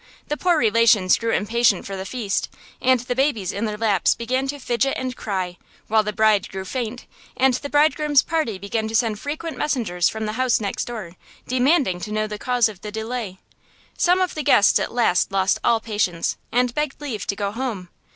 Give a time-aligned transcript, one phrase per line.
[0.29, 2.49] The poor relations grew impatient for the feast,
[2.81, 5.57] and the babies in their laps began to fidget and cry;
[5.89, 7.05] while the bride grew faint,
[7.37, 11.15] and the bridegroom's party began to send frequent messengers from the house next door,
[11.47, 13.37] demanding to know the cause of the delay.
[13.95, 17.89] Some of the guests at last lost all patience, and begged leave to go home.